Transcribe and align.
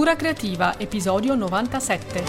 Scrittura 0.00 0.16
creativa, 0.16 0.78
episodio 0.78 1.34
97. 1.34 2.24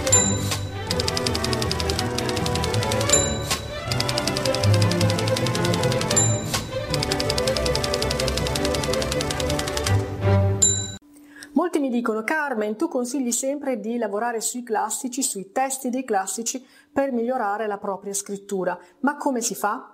Molti 11.54 11.80
mi 11.80 11.89
dicono, 11.89 12.26
Carmen, 12.26 12.76
tu 12.76 12.89
consigli 12.89 13.31
sempre 13.31 13.80
di 13.80 13.98
lavorare 13.98 14.41
sui 14.41 14.63
classici, 14.63 15.23
sui 15.23 15.53
testi 15.53 15.90
dei 15.90 16.03
classici 16.03 16.62
per 16.91 17.13
migliorare 17.13 17.67
la 17.67 17.77
propria 17.77 18.13
scrittura, 18.13 18.77
ma 18.99 19.16
come 19.16 19.40
si 19.40 19.55
fa? 19.55 19.91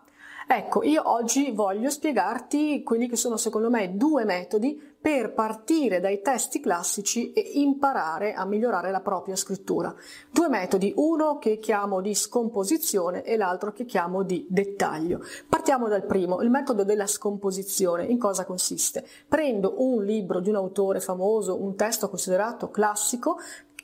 Ecco, 0.49 0.81
io 0.81 1.01
oggi 1.11 1.51
voglio 1.51 1.89
spiegarti 1.89 2.81
quelli 2.81 3.09
che 3.09 3.17
sono 3.17 3.35
secondo 3.35 3.69
me 3.69 3.97
due 3.97 4.23
metodi 4.23 4.81
per 4.99 5.33
partire 5.33 5.99
dai 5.99 6.21
testi 6.21 6.61
classici 6.61 7.33
e 7.33 7.41
imparare 7.55 8.31
a 8.31 8.45
migliorare 8.45 8.89
la 8.89 9.01
propria 9.01 9.35
scrittura. 9.35 9.93
Due 10.31 10.47
metodi, 10.47 10.93
uno 10.95 11.37
che 11.37 11.59
chiamo 11.59 11.99
di 11.99 12.15
scomposizione 12.15 13.23
e 13.23 13.35
l'altro 13.35 13.73
che 13.73 13.83
chiamo 13.83 14.23
di 14.23 14.47
dettaglio. 14.49 15.19
Partiamo 15.49 15.89
dal 15.89 16.05
primo, 16.05 16.41
il 16.41 16.49
metodo 16.49 16.85
della 16.85 17.07
scomposizione. 17.07 18.05
In 18.05 18.17
cosa 18.17 18.45
consiste? 18.45 19.05
Prendo 19.27 19.75
un 19.79 20.01
libro 20.05 20.39
di 20.39 20.47
un 20.47 20.55
autore 20.55 21.01
famoso, 21.01 21.61
un 21.61 21.75
testo 21.75 22.07
considerato 22.07 22.69
classico, 22.69 23.37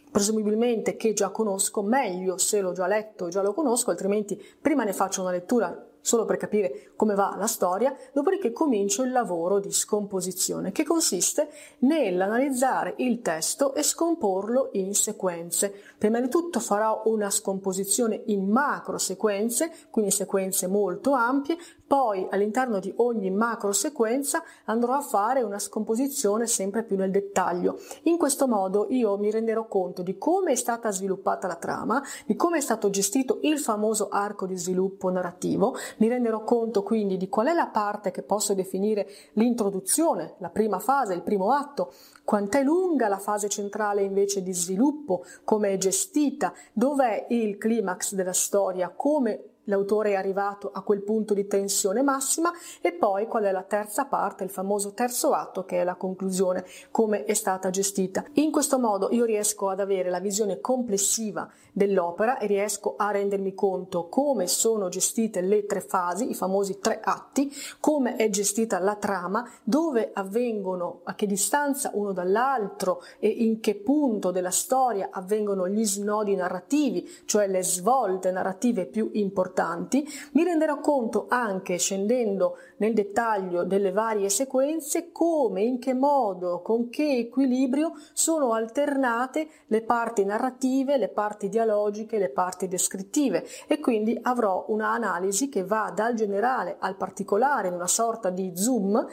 presumibilmente 0.10 0.96
che 0.96 1.12
già 1.12 1.28
conosco, 1.28 1.84
meglio 1.84 2.38
se 2.38 2.62
l'ho 2.62 2.72
già 2.72 2.88
letto 2.88 3.28
e 3.28 3.32
già 3.32 3.42
lo 3.42 3.54
conosco, 3.54 3.90
altrimenti 3.90 4.42
prima 4.62 4.86
ne 4.86 4.94
faccio 4.94 5.20
una 5.20 5.32
lettura 5.32 5.88
solo 6.04 6.26
per 6.26 6.36
capire 6.38 6.92
come 6.98 7.16
va 7.16 7.34
la 7.38 7.48
storia, 7.48 7.96
dopodiché 8.12 8.52
comincio 8.52 9.04
il 9.04 9.12
lavoro 9.12 9.60
di 9.60 9.72
scomposizione 9.72 10.72
che 10.74 10.84
consiste 10.84 11.50
nell'analizzare 11.80 12.96
il 12.98 13.22
testo 13.22 13.74
e 13.74 13.84
scomporlo 13.84 14.70
in 14.74 14.94
sequenze. 14.94 15.74
Prima 15.98 16.20
di 16.20 16.28
tutto 16.28 16.60
farò 16.60 17.04
una 17.06 17.30
scomposizione 17.30 18.22
in 18.26 18.50
macro 18.50 18.98
sequenze, 18.98 19.72
quindi 19.90 20.12
sequenze 20.12 20.68
molto 20.68 21.14
ampie, 21.14 21.58
poi 21.94 22.28
all'interno 22.32 22.80
di 22.80 22.92
ogni 22.98 23.30
macro 23.30 23.72
sequenza 23.72 24.44
andrò 24.66 24.94
a 24.94 25.02
fare 25.02 25.44
una 25.44 25.60
scomposizione 25.60 26.48
sempre 26.48 26.84
più 26.84 26.98
nel 26.98 27.12
dettaglio. 27.12 27.80
In 28.04 28.18
questo 28.18 28.48
modo 28.48 28.88
io 28.90 29.16
mi 29.18 29.30
renderò 29.30 29.68
conto 29.68 30.02
di 30.02 30.18
come 30.18 30.54
è 30.54 30.56
stata 30.56 30.92
sviluppata 30.92 31.46
la 31.46 31.56
trama, 31.56 32.04
di 32.26 32.36
come 32.36 32.58
è 32.58 32.62
stato 32.62 32.90
gestito 32.90 33.40
il 33.44 33.60
famoso 33.60 34.10
arco 34.10 34.48
di 34.48 34.58
sviluppo 34.58 35.10
narrativo, 35.10 35.76
mi 35.98 36.08
renderò 36.08 36.44
conto 36.44 36.84
quindi 36.84 37.18
di 37.18 37.30
qual 37.30 37.48
è 37.48 37.54
la 37.54 37.68
parte 37.68 38.12
che 38.12 38.24
posso 38.24 38.54
definire 38.54 39.08
l'introduzione, 39.34 40.36
la 40.40 40.50
prima 40.50 40.80
fase, 40.80 41.14
il 41.14 41.22
primo 41.22 41.52
atto, 41.52 41.94
quant'è 42.24 42.64
lunga 42.64 43.08
la 43.08 43.20
fase 43.20 43.50
centrale 43.50 44.02
invece 44.02 44.44
di 44.44 44.54
sviluppo, 44.54 45.24
come 45.44 45.74
è 45.74 45.78
gestita, 45.78 46.54
dov'è 46.74 47.28
il 47.30 47.58
climax 47.58 48.14
della 48.14 48.34
storia, 48.34 48.90
come 48.90 49.53
l'autore 49.66 50.12
è 50.12 50.16
arrivato 50.16 50.70
a 50.74 50.82
quel 50.82 51.02
punto 51.02 51.34
di 51.34 51.48
tensione 51.48 52.02
massima 52.02 52.52
e 52.82 52.94
poi 52.94 53.28
qual 53.28 53.44
è 53.44 53.52
la 53.52 53.64
terza 53.64 54.06
parte, 54.06 54.44
il 54.44 54.50
famoso 54.50 54.94
terzo 54.94 55.32
atto 55.32 55.64
che 55.64 55.82
è 55.82 55.84
la 55.84 55.96
conclusione, 55.96 56.66
come 56.92 57.26
è 57.26 57.34
stata 57.34 57.70
gestita. 57.70 58.26
In 58.34 58.52
questo 58.52 58.80
modo 58.80 59.10
io 59.12 59.26
riesco 59.26 59.70
ad 59.70 59.80
avere 59.80 60.10
la 60.10 60.20
visione 60.20 60.60
complessiva 60.60 61.50
dell'opera 61.72 62.38
e 62.38 62.48
riesco 62.48 62.96
a 62.98 63.12
rendermi 63.12 63.54
conto 63.54 64.08
come 64.08 64.48
sono 64.48 64.90
gestite 64.90 65.42
le 65.42 65.66
tre 65.66 65.82
fasi, 65.82 66.30
i 66.30 66.36
famosi 66.36 66.80
tre 66.80 67.00
atti, 67.02 67.52
come 67.80 68.16
è 68.16 68.30
gestita 68.30 68.80
la 68.80 68.96
trama, 68.96 69.50
dove 69.64 70.12
avvengono, 70.14 71.02
a 71.04 71.16
che 71.16 71.26
distanza 71.26 71.92
uno 71.94 72.12
dall'altro 72.12 73.02
e 73.20 73.28
in 73.28 73.60
che 73.60 73.76
punto 73.76 74.32
della 74.32 74.52
storia 74.52 75.10
avvengono 75.12 75.68
gli 75.68 75.86
snodi 75.86 76.36
narrativi, 76.36 77.10
cioè 77.26 77.48
le 77.48 77.64
svolte 77.64 78.32
narrative 78.32 78.86
più 78.86 79.10
importanti 79.14 79.53
importanti, 79.54 80.04
mi 80.32 80.44
renderò 80.44 80.80
conto 80.80 81.28
anche 81.30 81.78
scendendo 81.78 82.58
nel 82.78 82.94
dettaglio 82.94 83.64
delle 83.64 83.92
varie 83.92 84.30
sequenze 84.30 85.12
come, 85.12 85.62
in 85.62 85.78
che 85.78 85.94
modo, 85.94 86.62
con 86.62 86.90
che 86.90 87.18
equilibrio 87.18 87.94
sono 88.14 88.54
alternate 88.54 89.48
le 89.68 89.84
parti 89.84 90.26
narrative, 90.26 90.98
le 90.98 91.10
parti 91.10 91.50
dialogiche, 91.50 92.18
le 92.18 92.30
parti 92.30 92.68
descrittive 92.68 93.46
e 93.68 93.80
quindi 93.80 94.18
avrò 94.24 94.66
un'analisi 94.70 95.50
che 95.50 95.64
va 95.64 95.92
dal 95.94 96.16
generale 96.16 96.78
al 96.80 96.96
particolare 96.96 97.70
una 97.70 97.88
sorta 97.88 98.32
di 98.32 98.54
zoom 98.56 99.06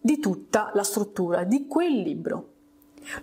di 0.00 0.18
tutta 0.18 0.70
la 0.74 0.82
struttura 0.82 1.44
di 1.44 1.66
quel 1.68 1.94
libro. 1.94 2.53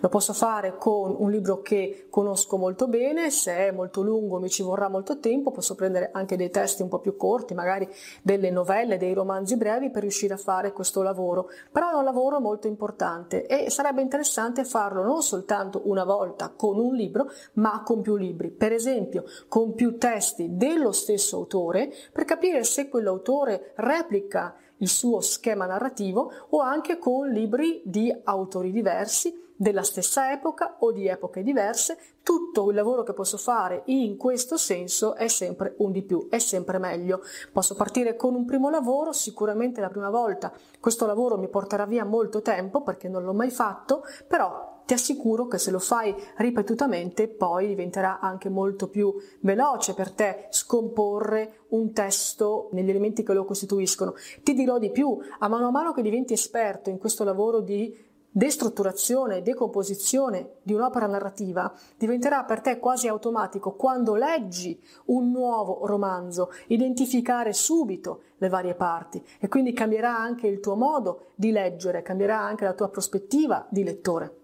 Lo 0.00 0.08
posso 0.08 0.32
fare 0.32 0.76
con 0.76 1.14
un 1.18 1.30
libro 1.30 1.60
che 1.60 2.06
conosco 2.10 2.56
molto 2.56 2.88
bene, 2.88 3.30
se 3.30 3.68
è 3.68 3.70
molto 3.70 4.02
lungo 4.02 4.38
mi 4.38 4.48
ci 4.48 4.62
vorrà 4.62 4.88
molto 4.88 5.18
tempo, 5.18 5.50
posso 5.50 5.74
prendere 5.74 6.10
anche 6.12 6.36
dei 6.36 6.50
testi 6.50 6.82
un 6.82 6.88
po' 6.88 6.98
più 6.98 7.16
corti, 7.16 7.54
magari 7.54 7.88
delle 8.22 8.50
novelle, 8.50 8.98
dei 8.98 9.12
romanzi 9.12 9.56
brevi 9.56 9.90
per 9.90 10.02
riuscire 10.02 10.34
a 10.34 10.38
fare 10.38 10.72
questo 10.72 11.02
lavoro. 11.02 11.48
Però 11.70 11.90
è 11.90 11.94
un 11.94 12.04
lavoro 12.04 12.40
molto 12.40 12.66
importante 12.66 13.46
e 13.46 13.70
sarebbe 13.70 14.02
interessante 14.02 14.64
farlo 14.64 15.02
non 15.02 15.22
soltanto 15.22 15.82
una 15.84 16.04
volta 16.04 16.52
con 16.54 16.78
un 16.78 16.94
libro, 16.94 17.30
ma 17.54 17.82
con 17.84 18.00
più 18.00 18.16
libri. 18.16 18.50
Per 18.50 18.72
esempio, 18.72 19.24
con 19.48 19.74
più 19.74 19.98
testi 19.98 20.56
dello 20.56 20.92
stesso 20.92 21.36
autore 21.36 21.92
per 22.12 22.24
capire 22.24 22.64
se 22.64 22.88
quell'autore 22.88 23.72
replica 23.76 24.56
il 24.78 24.88
suo 24.88 25.20
schema 25.20 25.66
narrativo 25.66 26.30
o 26.50 26.60
anche 26.60 26.98
con 26.98 27.28
libri 27.28 27.82
di 27.84 28.14
autori 28.24 28.72
diversi 28.72 29.40
della 29.62 29.84
stessa 29.84 30.32
epoca 30.32 30.78
o 30.80 30.90
di 30.90 31.06
epoche 31.06 31.44
diverse, 31.44 31.96
tutto 32.24 32.68
il 32.70 32.74
lavoro 32.74 33.04
che 33.04 33.12
posso 33.12 33.36
fare 33.36 33.82
in 33.86 34.16
questo 34.16 34.56
senso 34.56 35.14
è 35.14 35.28
sempre 35.28 35.76
un 35.78 35.92
di 35.92 36.02
più, 36.02 36.26
è 36.28 36.40
sempre 36.40 36.78
meglio. 36.78 37.20
Posso 37.52 37.76
partire 37.76 38.16
con 38.16 38.34
un 38.34 38.44
primo 38.44 38.70
lavoro, 38.70 39.12
sicuramente 39.12 39.80
la 39.80 39.88
prima 39.88 40.10
volta 40.10 40.52
questo 40.80 41.06
lavoro 41.06 41.38
mi 41.38 41.46
porterà 41.46 41.86
via 41.86 42.04
molto 42.04 42.42
tempo 42.42 42.82
perché 42.82 43.08
non 43.08 43.22
l'ho 43.22 43.34
mai 43.34 43.50
fatto, 43.50 44.02
però 44.26 44.80
ti 44.84 44.94
assicuro 44.94 45.46
che 45.46 45.58
se 45.58 45.70
lo 45.70 45.78
fai 45.78 46.12
ripetutamente 46.38 47.28
poi 47.28 47.68
diventerà 47.68 48.18
anche 48.18 48.48
molto 48.48 48.88
più 48.88 49.14
veloce 49.42 49.94
per 49.94 50.10
te 50.10 50.48
scomporre 50.50 51.66
un 51.68 51.92
testo 51.92 52.68
negli 52.72 52.90
elementi 52.90 53.22
che 53.22 53.32
lo 53.32 53.44
costituiscono. 53.44 54.14
Ti 54.42 54.54
dirò 54.54 54.80
di 54.80 54.90
più, 54.90 55.16
a 55.38 55.46
mano 55.46 55.68
a 55.68 55.70
mano 55.70 55.92
che 55.92 56.02
diventi 56.02 56.32
esperto 56.32 56.90
in 56.90 56.98
questo 56.98 57.22
lavoro 57.22 57.60
di 57.60 58.10
destrutturazione 58.32 59.42
decomposizione 59.42 60.54
di 60.62 60.72
un'opera 60.72 61.06
narrativa 61.06 61.72
diventerà 61.98 62.44
per 62.44 62.62
te 62.62 62.78
quasi 62.78 63.06
automatico 63.06 63.72
quando 63.72 64.14
leggi 64.14 64.82
un 65.06 65.30
nuovo 65.30 65.86
romanzo, 65.86 66.50
identificare 66.68 67.52
subito 67.52 68.22
le 68.38 68.48
varie 68.48 68.74
parti 68.74 69.22
e 69.38 69.48
quindi 69.48 69.74
cambierà 69.74 70.16
anche 70.16 70.46
il 70.46 70.60
tuo 70.60 70.74
modo 70.74 71.26
di 71.34 71.52
leggere, 71.52 72.02
cambierà 72.02 72.40
anche 72.40 72.64
la 72.64 72.72
tua 72.72 72.88
prospettiva 72.88 73.66
di 73.68 73.84
lettore. 73.84 74.41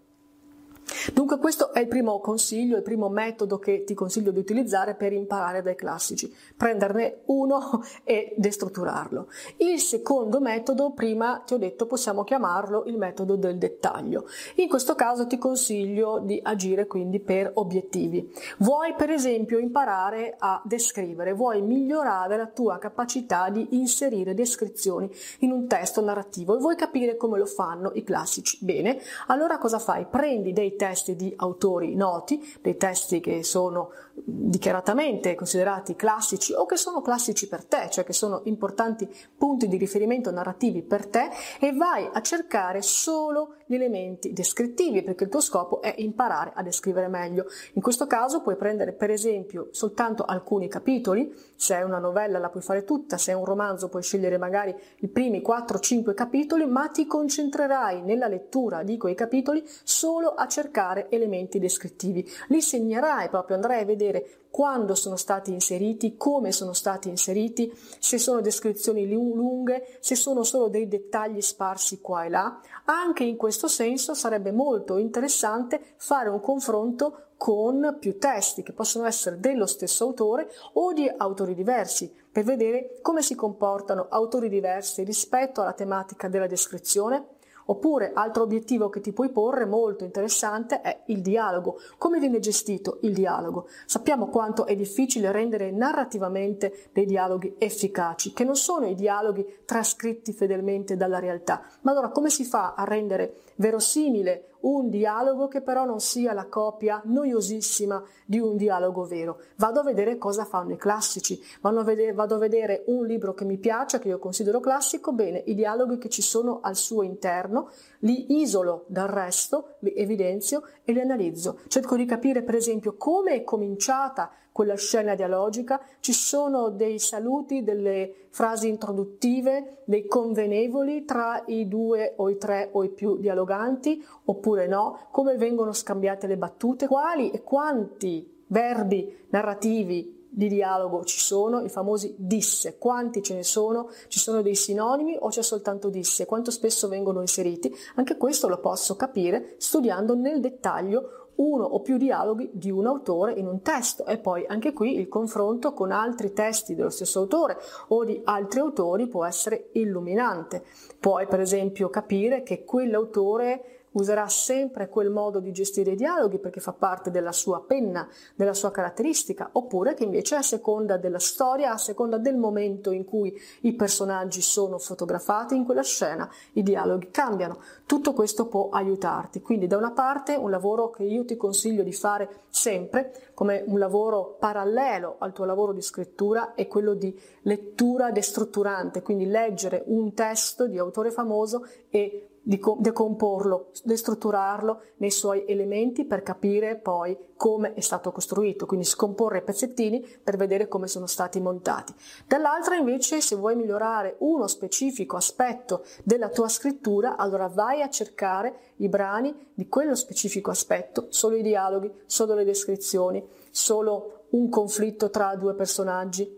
Dunque 1.13 1.39
questo 1.39 1.73
è 1.73 1.81
il 1.81 1.89
primo 1.89 2.21
consiglio, 2.21 2.77
il 2.77 2.83
primo 2.83 3.09
metodo 3.09 3.59
che 3.59 3.85
ti 3.85 3.95
consiglio 3.95 4.31
di 4.31 4.39
utilizzare 4.39 4.95
per 4.95 5.13
imparare 5.13 5.63
dai 5.63 5.75
classici, 5.75 6.33
prenderne 6.57 7.23
uno 7.27 7.83
e 8.05 8.35
destrutturarlo. 8.37 9.29
Il 9.59 9.79
secondo 9.81 10.41
metodo, 10.41 10.93
prima 10.93 11.43
ti 11.47 11.55
ho 11.55 11.59
detto, 11.59 11.87
possiamo 11.87 12.25
chiamarlo 12.25 12.85
il 12.85 12.97
metodo 12.97 13.37
del 13.37 13.59
dettaglio. 13.59 14.27
In 14.57 14.69
questo 14.69 14.95
caso 14.95 15.27
ti 15.27 15.39
consiglio 15.39 16.21
di 16.21 16.41
agire 16.43 16.87
quindi 16.87 17.21
per 17.21 17.51
obiettivi. 17.55 18.33
Vuoi 18.59 18.95
per 18.95 19.11
esempio 19.11 19.59
imparare 19.59 20.37
a 20.39 20.61
descrivere, 20.65 21.33
vuoi 21.33 21.63
migliorare 21.63 22.37
la 22.37 22.47
tua 22.47 22.79
capacità 22.79 23.49
di 23.49 23.69
inserire 23.73 24.35
descrizioni 24.35 25.11
in 25.41 25.53
un 25.53 25.67
testo 25.67 26.03
narrativo 26.03 26.54
e 26.54 26.59
vuoi 26.59 26.77
capire 26.77 27.16
come 27.16 27.39
lo 27.39 27.47
fanno 27.47 27.93
i 27.95 28.04
classici. 28.04 28.59
Bene, 28.61 29.01
allora 29.28 29.59
cosa 29.59 29.78
fai? 29.78 30.07
Prendi 30.07 30.53
dei 30.53 30.77
testi 30.77 30.97
di 31.06 31.33
autori 31.36 31.95
noti, 31.95 32.41
dei 32.60 32.77
testi 32.77 33.21
che 33.21 33.42
sono 33.42 33.91
dichiaratamente 34.15 35.34
considerati 35.34 35.95
classici 35.95 36.53
o 36.53 36.66
che 36.66 36.77
sono 36.77 37.00
classici 37.00 37.48
per 37.48 37.65
te, 37.65 37.89
cioè 37.91 38.04
che 38.04 38.12
sono 38.12 38.41
importanti 38.45 39.09
punti 39.36 39.68
di 39.68 39.77
riferimento 39.77 40.30
narrativi 40.30 40.83
per 40.83 41.06
te 41.06 41.28
e 41.60 41.72
vai 41.72 42.09
a 42.12 42.21
cercare 42.21 42.83
solo 42.83 43.54
gli 43.66 43.74
elementi 43.74 44.33
descrittivi 44.33 45.03
perché 45.03 45.24
il 45.24 45.30
tuo 45.30 45.41
scopo 45.41 45.83
è 45.83 45.95
imparare 45.98 46.53
a 46.54 46.62
descrivere 46.62 47.09
meglio. 47.09 47.47
In 47.74 47.83
questo 47.83 48.06
caso 48.06 48.41
puoi 48.41 48.56
prendere 48.56 48.92
per 48.92 49.10
esempio 49.10 49.68
soltanto 49.72 50.24
alcuni 50.24 50.68
capitoli, 50.68 51.33
se 51.54 51.77
è 51.77 51.83
una 51.83 51.98
novella 51.98 52.39
la 52.39 52.48
puoi 52.48 52.62
fare 52.62 52.84
tutta, 52.84 53.18
se 53.18 53.33
è 53.33 53.34
un 53.34 53.44
romanzo 53.44 53.89
puoi 53.89 54.03
scegliere 54.03 54.39
magari 54.39 54.74
i 55.01 55.09
primi 55.09 55.42
4-5 55.47 56.15
capitoli, 56.15 56.66
ma 56.66 56.89
ti 56.89 57.06
concentrerai 57.06 58.03
nella 58.03 58.27
lettura 58.27 58.83
di 58.83 58.97
quei 58.97 59.15
capitoli 59.15 59.62
solo 59.84 60.28
a 60.30 60.47
cercare 60.47 60.78
cercare 60.78 61.10
elementi 61.10 61.59
descrittivi. 61.59 62.25
Li 62.48 62.63
segnerai 62.63 63.28
proprio, 63.28 63.57
andrai 63.57 63.83
a 63.83 63.84
vedere 63.84 64.42
quando 64.48 64.95
sono 64.95 65.16
stati 65.16 65.53
inseriti, 65.53 66.16
come 66.16 66.53
sono 66.53 66.72
stati 66.72 67.09
inseriti, 67.09 67.72
se 67.98 68.19
sono 68.19 68.41
descrizioni 68.41 69.09
lunghe, 69.09 69.98
se 70.01 70.15
sono 70.15 70.45
solo 70.45 70.69
dei 70.69 70.86
dettagli 70.86 71.41
sparsi 71.41 72.01
qua 72.01 72.25
e 72.25 72.28
là. 72.28 72.60
Anche 72.84 73.25
in 73.25 73.36
questo 73.36 73.66
senso 73.66 74.15
sarebbe 74.15 74.53
molto 74.53 74.97
interessante 74.98 75.80
fare 75.97 76.28
un 76.28 76.41
confronto 76.41 77.25
con 77.36 77.98
più 78.01 78.19
testi 78.19 78.63
che 78.63 78.72
possono 78.72 79.07
essere 79.07 79.39
dello 79.39 79.66
stesso 79.66 80.04
autore 80.04 80.48
o 80.75 80.92
di 80.92 81.09
autori 81.09 81.54
diversi 81.54 82.13
per 82.30 82.42
vedere 82.42 82.98
come 83.01 83.22
si 83.22 83.36
comportano 83.36 84.07
autori 84.09 84.48
diversi 84.48 85.04
rispetto 85.04 85.60
alla 85.60 85.72
tematica 85.72 86.28
della 86.28 86.48
descrizione 86.48 87.36
Oppure, 87.70 88.12
altro 88.15 88.44
obiettivo 88.44 88.88
che 88.88 89.00
ti 89.00 89.12
puoi 89.12 89.30
porre, 89.30 89.66
molto 89.66 90.04
interessante, 90.04 90.80
è 90.80 91.03
il 91.06 91.20
dialogo. 91.20 91.78
Come 91.98 92.18
viene 92.18 92.38
gestito 92.38 92.98
il 93.03 93.12
dialogo? 93.12 93.68
Sappiamo 93.84 94.28
quanto 94.28 94.65
è 94.65 94.74
difficile 94.74 95.32
rendere 95.32 95.70
narrativamente 95.70 96.88
dei 96.92 97.04
dialoghi 97.04 97.56
efficaci, 97.59 98.32
che 98.32 98.44
non 98.44 98.56
sono 98.56 98.86
i 98.86 98.94
dialoghi 98.94 99.44
trascritti 99.66 100.32
fedelmente 100.32 100.97
dalla 100.97 101.18
realtà. 101.18 101.62
Ma 101.82 101.91
allora 101.91 102.09
come 102.09 102.30
si 102.30 102.44
fa 102.44 102.72
a 102.74 102.84
rendere 102.84 103.41
verosimile 103.56 104.53
un 104.60 104.89
dialogo 104.89 105.49
che 105.49 105.60
però 105.60 105.84
non 105.84 106.01
sia 106.01 106.33
la 106.33 106.47
copia 106.47 107.01
noiosissima 107.05 108.03
di 108.25 108.39
un 108.39 108.57
dialogo 108.57 109.05
vero. 109.05 109.41
Vado 109.57 109.81
a 109.81 109.84
vedere 109.84 110.19
cosa 110.19 110.45
fanno 110.45 110.72
i 110.72 110.77
classici, 110.77 111.41
vado 111.60 111.81
a 111.81 111.84
vedere, 111.84 112.13
vado 112.13 112.34
a 112.34 112.39
vedere 112.39 112.84
un 112.87 113.07
libro 113.07 113.34
che 113.34 113.45
mi 113.45 113.59
piace, 113.59 113.99
che 113.99 114.09
io 114.09 114.19
considero 114.19 114.60
classico, 114.60 115.13
bene, 115.13 115.43
i 115.47 115.55
dialoghi 115.55 115.99
che 115.99 116.09
ci 116.09 116.22
sono 116.22 116.60
al 116.63 116.77
suo 116.77 117.03
interno, 117.03 117.71
li 118.01 118.41
isolo 118.41 118.84
dal 118.89 119.09
resto, 119.09 119.77
li 119.81 119.95
evidenzio 119.95 120.63
e 120.84 120.93
li 120.93 121.01
analizzo. 121.01 121.61
Cerco 121.69 121.97
di 121.97 122.04
capire 122.04 122.43
per 122.43 122.54
esempio 122.54 122.97
come 122.97 123.34
è 123.34 123.45
cominciata 123.45 124.31
quella 124.59 124.75
scena 124.75 125.15
dialogica, 125.15 125.81
ci 126.01 126.13
sono 126.13 126.71
dei 126.71 126.99
saluti, 126.99 127.63
delle 127.63 128.27
frasi 128.31 128.66
introduttive, 128.66 129.83
dei 129.84 130.05
convenevoli 130.09 131.05
tra 131.05 131.45
i 131.47 131.69
due 131.69 132.15
o 132.16 132.28
i 132.28 132.39
tre 132.39 132.69
o 132.72 132.83
i 132.83 132.89
più 132.89 133.19
dialoganti 133.19 134.05
oppure 134.25 134.66
no, 134.66 135.07
come 135.13 135.37
vengono 135.37 135.72
scambiate 135.72 136.27
le 136.27 136.37
battute, 136.37 136.89
quali 136.89 137.31
e 137.31 137.45
quanti 137.45 138.43
verbi 138.49 139.27
narrativi 139.28 140.27
di 140.28 140.49
dialogo 140.49 141.04
ci 141.04 141.21
sono, 141.21 141.61
i 141.61 141.69
famosi 141.69 142.16
disse, 142.19 142.78
quanti 142.78 143.22
ce 143.22 143.34
ne 143.34 143.45
sono, 143.45 143.89
ci 144.09 144.19
sono 144.19 144.43
dei 144.43 144.57
sinonimi 144.57 145.16
o 145.21 145.28
c'è 145.28 145.43
soltanto 145.43 145.89
disse, 145.89 146.27
quanto 146.27 146.51
spesso 146.51 146.89
vengono 146.89 147.21
inseriti, 147.21 147.72
anche 147.95 148.16
questo 148.16 148.49
lo 148.49 148.59
posso 148.59 148.97
capire 148.97 149.54
studiando 149.59 150.16
nel 150.16 150.41
dettaglio 150.41 151.28
uno 151.39 151.65
o 151.65 151.81
più 151.81 151.97
dialoghi 151.97 152.51
di 152.53 152.71
un 152.71 152.87
autore 152.87 153.33
in 153.33 153.47
un 153.47 153.63
testo 153.63 154.07
e 154.07 154.19
poi 154.19 154.45
anche 154.47 154.73
qui 154.73 154.99
il 154.99 155.09
confronto 155.09 155.73
con 155.73 155.91
altri 155.93 156.33
testi 156.33 156.75
dello 156.75 156.91
stesso 156.91 157.21
autore 157.21 157.59
o 157.89 158.05
di 158.05 158.21
altri 158.25 158.61
autori 158.61 159.07
può 159.07 159.25
essere 159.25 159.69
illuminante. 159.73 160.65
Puoi 160.99 161.27
per 161.27 161.41
esempio 161.41 161.91
capire 161.91 162.43
che 162.43 162.65
quell'autore 162.65 163.78
userà 163.93 164.29
sempre 164.29 164.89
quel 164.89 165.11
modo 165.11 165.41
di 165.41 165.53
gestire 165.53 165.93
i 165.93 165.97
dialoghi 165.97 166.39
perché 166.39 166.61
fa 166.61 166.73
parte 166.73 167.11
della 167.11 167.33
sua 167.33 167.63
penna, 167.63 168.09
della 168.35 168.55
sua 168.55 168.71
caratteristica, 168.71 169.51
oppure 169.53 169.95
che 169.95 170.05
invece 170.05 170.37
a 170.37 170.43
seconda 170.43 170.97
della 170.97 171.19
storia, 171.19 171.73
a 171.73 171.79
seconda 171.79 172.19
del 172.19 172.37
momento 172.37 172.91
in 172.91 173.05
cui 173.05 173.37
i 173.63 173.75
personaggi 173.75 174.41
sono 174.41 174.79
fotografati 174.79 175.55
in 175.55 175.65
quella 175.65 175.83
scena, 175.83 176.31
i 176.53 176.63
dialoghi 176.63 177.11
cambiano. 177.11 177.61
Tutto 177.87 178.13
questo 178.13 178.47
può 178.47 178.69
aiutarti. 178.71 179.41
Quindi 179.41 179.67
da 179.67 179.77
una 179.77 179.93
parte 179.93 180.35
un 180.35 180.51
lavoro 180.51 180.91
che 180.91 181.05
io 181.05 181.25
ti 181.25 181.37
consiglio 181.37 181.83
di 181.83 181.93
fare 181.93 182.45
sempre 182.49 183.31
come 183.35 183.63
un 183.67 183.79
lavoro 183.79 184.37
parallelo 184.39 185.17
al 185.19 185.33
tuo 185.33 185.45
lavoro 185.45 185.73
di 185.73 185.83
scrittura 185.83 186.55
è 186.55 186.67
quello 186.67 186.95
di 186.95 187.17
lettura 187.43 188.11
destrutturante, 188.11 189.03
quindi 189.03 189.27
leggere 189.27 189.83
un 189.87 190.13
testo 190.15 190.67
di 190.67 190.79
autore 190.79 191.11
famoso 191.11 191.67
e 191.89 192.28
di 192.43 192.61
decomporlo, 192.79 193.71
destrutturarlo 193.85 194.83
nei 194.97 195.11
suoi 195.11 195.45
elementi 195.47 196.05
per 196.05 196.23
capire 196.23 196.77
poi 196.77 197.17
come 197.37 197.75
è 197.75 197.81
stato 197.81 198.11
costruito, 198.11 198.67
quindi 198.67 198.85
scomporre 198.85 199.39
i 199.39 199.43
pezzettini 199.43 200.05
per 200.23 200.37
vedere 200.37 200.67
come 200.67 200.89
sono 200.89 201.07
stati 201.07 201.41
montati. 201.41 201.95
Dall'altra 202.27 202.75
invece 202.75 203.21
se 203.21 203.37
vuoi 203.37 203.55
migliorare 203.55 204.17
uno 204.19 204.47
specifico 204.47 205.17
aspetto 205.17 205.85
della 206.03 206.31
tua 206.31 206.49
scrittura, 206.49 207.17
allora 207.17 207.47
vai 207.47 207.83
a 207.83 207.89
cercare 207.89 208.73
i 208.77 208.89
brani 208.89 209.35
di 209.55 209.69
quello 209.69 209.95
specifico 209.95 210.51
aspetto, 210.51 211.07
solo 211.11 211.37
i 211.37 211.43
dialoghi, 211.43 211.93
solo 212.07 212.35
le 212.35 212.45
descrizioni, 212.45 213.25
solo 213.51 214.25
un 214.31 214.49
conflitto 214.49 215.11
tra 215.11 215.35
due 215.37 215.55
personaggi, 215.55 216.38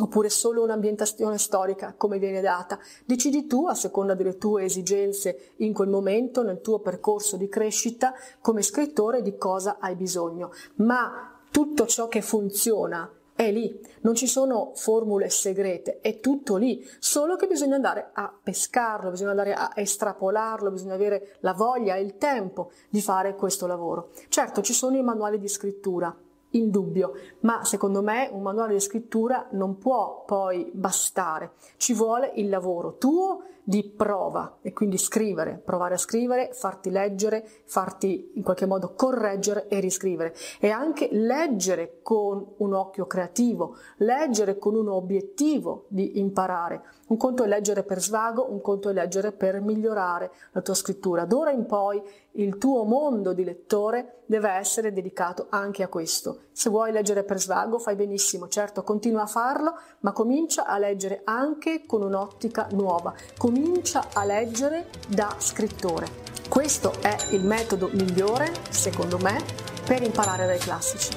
oppure 0.00 0.28
solo 0.28 0.62
un'ambientazione 0.62 1.38
storica 1.38 1.94
come 1.96 2.18
viene 2.18 2.40
data. 2.40 2.78
Decidi 3.04 3.46
tu, 3.46 3.66
a 3.66 3.74
seconda 3.74 4.14
delle 4.14 4.36
tue 4.36 4.64
esigenze 4.64 5.52
in 5.56 5.72
quel 5.72 5.88
momento, 5.88 6.42
nel 6.42 6.60
tuo 6.60 6.80
percorso 6.80 7.36
di 7.36 7.48
crescita 7.48 8.12
come 8.40 8.62
scrittore, 8.62 9.22
di 9.22 9.36
cosa 9.36 9.78
hai 9.78 9.94
bisogno. 9.94 10.50
Ma 10.76 11.38
tutto 11.50 11.86
ciò 11.86 12.08
che 12.08 12.22
funziona 12.22 13.08
è 13.36 13.50
lì, 13.50 13.80
non 14.02 14.14
ci 14.14 14.28
sono 14.28 14.72
formule 14.74 15.28
segrete, 15.28 15.98
è 16.00 16.20
tutto 16.20 16.56
lì, 16.56 16.88
solo 17.00 17.34
che 17.34 17.48
bisogna 17.48 17.74
andare 17.74 18.10
a 18.12 18.32
pescarlo, 18.40 19.10
bisogna 19.10 19.30
andare 19.30 19.54
a 19.54 19.72
estrapolarlo, 19.74 20.70
bisogna 20.70 20.94
avere 20.94 21.36
la 21.40 21.52
voglia 21.52 21.96
e 21.96 22.02
il 22.02 22.16
tempo 22.16 22.70
di 22.88 23.00
fare 23.00 23.34
questo 23.34 23.66
lavoro. 23.66 24.10
Certo, 24.28 24.62
ci 24.62 24.72
sono 24.72 24.96
i 24.96 25.02
manuali 25.02 25.40
di 25.40 25.48
scrittura, 25.48 26.16
indubbio, 26.56 27.12
ma 27.40 27.64
secondo 27.64 28.02
me 28.02 28.28
un 28.32 28.42
manuale 28.42 28.74
di 28.74 28.80
scrittura 28.80 29.48
non 29.52 29.78
può 29.78 30.24
poi 30.24 30.70
bastare, 30.72 31.52
ci 31.76 31.92
vuole 31.92 32.32
il 32.36 32.48
lavoro 32.48 32.96
tuo 32.96 33.42
di 33.64 33.82
prova 33.82 34.58
e 34.60 34.74
quindi 34.74 34.98
scrivere, 34.98 35.60
provare 35.64 35.94
a 35.94 35.98
scrivere, 35.98 36.50
farti 36.52 36.90
leggere, 36.90 37.48
farti 37.64 38.32
in 38.34 38.42
qualche 38.42 38.66
modo 38.66 38.92
correggere 38.94 39.68
e 39.68 39.80
riscrivere 39.80 40.34
e 40.60 40.68
anche 40.68 41.08
leggere 41.10 42.00
con 42.02 42.46
un 42.58 42.74
occhio 42.74 43.06
creativo, 43.06 43.76
leggere 43.96 44.58
con 44.58 44.74
un 44.76 44.88
obiettivo 44.88 45.86
di 45.88 46.18
imparare. 46.18 46.82
Un 47.06 47.16
conto 47.16 47.44
è 47.44 47.46
leggere 47.46 47.82
per 47.82 48.00
svago, 48.00 48.50
un 48.50 48.60
conto 48.60 48.90
è 48.90 48.92
leggere 48.92 49.32
per 49.32 49.60
migliorare 49.60 50.30
la 50.52 50.60
tua 50.60 50.74
scrittura. 50.74 51.24
D'ora 51.24 51.50
in 51.50 51.66
poi 51.66 52.02
il 52.32 52.58
tuo 52.58 52.84
mondo 52.84 53.32
di 53.32 53.44
lettore 53.44 54.22
deve 54.26 54.50
essere 54.50 54.92
dedicato 54.92 55.46
anche 55.50 55.82
a 55.82 55.88
questo. 55.88 56.44
Se 56.52 56.70
vuoi 56.70 56.92
leggere 56.92 57.24
per 57.24 57.38
svago, 57.38 57.78
fai 57.78 57.94
benissimo, 57.94 58.48
certo, 58.48 58.82
continua 58.82 59.22
a 59.22 59.26
farlo, 59.26 59.74
ma 60.00 60.12
comincia 60.12 60.64
a 60.64 60.78
leggere 60.78 61.20
anche 61.24 61.84
con 61.86 62.02
un'ottica 62.02 62.68
nuova. 62.72 63.14
Comincia 63.54 64.08
a 64.12 64.24
leggere 64.24 64.88
da 65.06 65.36
scrittore. 65.38 66.08
Questo 66.48 67.00
è 67.00 67.16
il 67.30 67.44
metodo 67.44 67.88
migliore, 67.92 68.52
secondo 68.68 69.16
me, 69.18 69.40
per 69.86 70.02
imparare 70.02 70.44
dai 70.44 70.58
classici. 70.58 71.10